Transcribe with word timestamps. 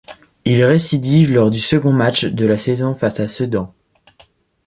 Il 0.45 0.63
récidive 0.63 1.31
lors 1.31 1.51
du 1.51 1.59
second 1.59 1.93
match 1.93 2.25
de 2.25 2.47
la 2.47 2.57
saison 2.57 2.95
face 2.95 3.19
à 3.19 3.27
Sedan. 3.27 3.71